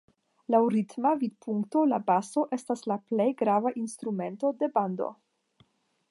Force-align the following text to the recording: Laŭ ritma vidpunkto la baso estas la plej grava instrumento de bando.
Laŭ 0.53 0.59
ritma 0.75 1.09
vidpunkto 1.23 1.83
la 1.91 1.99
baso 2.07 2.45
estas 2.57 2.81
la 2.91 2.97
plej 3.11 3.27
grava 3.41 3.73
instrumento 3.83 4.51
de 4.63 4.71
bando. 4.79 5.11